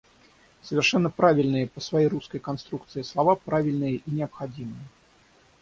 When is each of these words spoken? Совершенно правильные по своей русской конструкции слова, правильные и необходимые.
Совершенно 0.63 1.11
правильные 1.11 1.67
по 1.67 1.79
своей 1.79 2.07
русской 2.07 2.39
конструкции 2.39 3.03
слова, 3.03 3.35
правильные 3.35 3.97
и 3.97 4.01
необходимые. 4.11 4.81